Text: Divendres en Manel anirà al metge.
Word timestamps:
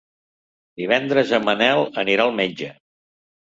Divendres 0.83 1.35
en 1.39 1.45
Manel 1.51 1.83
anirà 2.05 2.27
al 2.27 2.37
metge. 2.43 2.75